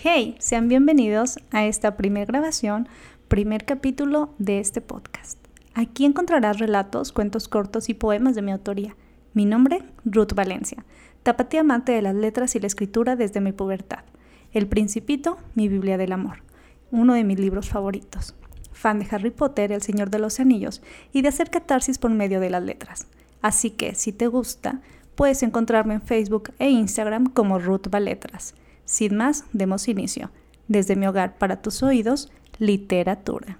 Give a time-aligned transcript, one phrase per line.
[0.00, 2.88] Hey, sean bienvenidos a esta primera grabación,
[3.26, 5.40] primer capítulo de este podcast.
[5.74, 8.94] Aquí encontrarás relatos, cuentos cortos y poemas de mi autoría.
[9.34, 10.84] Mi nombre, Ruth Valencia,
[11.24, 14.04] tapatía amante de las letras y la escritura desde mi pubertad.
[14.52, 16.44] El Principito, mi Biblia del Amor,
[16.92, 18.36] uno de mis libros favoritos.
[18.70, 20.80] Fan de Harry Potter, El Señor de los Anillos
[21.12, 23.08] y de hacer catarsis por medio de las letras.
[23.42, 24.80] Así que, si te gusta,
[25.16, 28.54] puedes encontrarme en Facebook e Instagram como Ruth Valetras.
[28.88, 30.30] Sin más, demos inicio.
[30.66, 33.58] Desde mi hogar para tus oídos, literatura.